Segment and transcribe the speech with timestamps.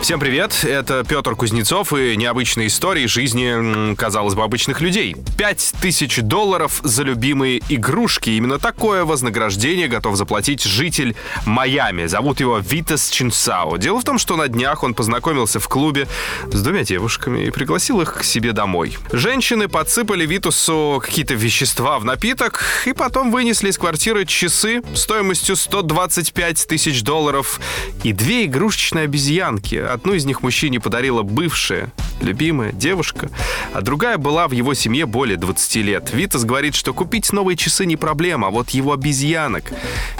[0.00, 5.14] Всем привет, это Петр Кузнецов и необычные истории жизни, казалось бы, обычных людей.
[5.36, 8.30] Пять тысяч долларов за любимые игрушки.
[8.30, 11.14] Именно такое вознаграждение готов заплатить житель
[11.44, 12.06] Майами.
[12.06, 13.76] Зовут его Витас Чинсао.
[13.76, 16.08] Дело в том, что на днях он познакомился в клубе
[16.50, 18.96] с двумя девушками и пригласил их к себе домой.
[19.12, 26.66] Женщины подсыпали Витусу какие-то вещества в напиток и потом вынесли из квартиры часы стоимостью 125
[26.66, 27.60] тысяч долларов
[28.02, 33.30] и две игрушечные обезьянки, Одну из них мужчине подарила бывшая, любимая девушка,
[33.72, 36.10] а другая была в его семье более 20 лет.
[36.12, 39.72] Витас говорит, что купить новые часы не проблема, а вот его обезьянок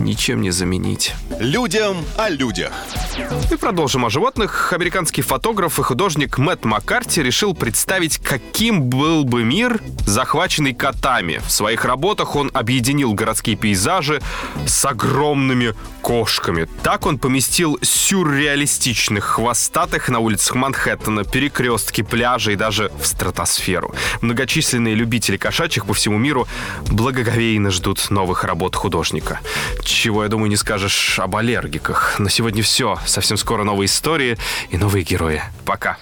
[0.00, 1.14] ничем не заменить.
[1.38, 2.72] Людям о людях.
[3.50, 4.72] И продолжим о животных.
[4.72, 11.42] Американский фотограф и художник Мэтт Маккарти решил представить, каким был бы мир, захваченный котами.
[11.46, 14.22] В своих работах он объединил городские пейзажи
[14.66, 16.66] с огромными кошками.
[16.82, 23.94] Так он поместил сюрреалистичных хвостатых на улицах Манхэттена, перекрестки, пляжи и даже в стратосферу.
[24.22, 26.48] Многочисленные любители кошачьих по всему миру
[26.90, 29.40] благоговейно ждут новых работ художника.
[29.84, 32.18] Чего, я думаю, не скажешь об аллергиках.
[32.18, 32.98] На сегодня все.
[33.06, 34.38] Совсем скоро новые истории
[34.70, 35.42] и новые герои.
[35.64, 35.98] Пока.